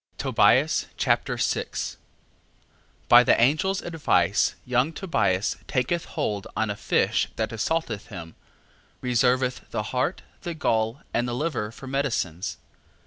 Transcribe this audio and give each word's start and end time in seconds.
Tobias 0.17 0.87
Chapter 0.97 1.37
6 1.37 1.97
By 3.07 3.23
the 3.23 3.39
angel's 3.39 3.83
advice 3.83 4.55
young 4.65 4.93
Tobias 4.93 5.57
taketh 5.67 6.05
hold 6.05 6.47
on 6.57 6.71
a 6.71 6.75
fish 6.75 7.27
that 7.35 7.51
assaulteth 7.53 8.07
him. 8.07 8.33
Reserveth 9.03 9.69
the 9.69 9.83
heart, 9.93 10.23
the 10.41 10.55
gall, 10.55 11.01
and 11.13 11.27
the 11.27 11.35
liver 11.35 11.71
for 11.71 11.85
medicines. 11.85 12.57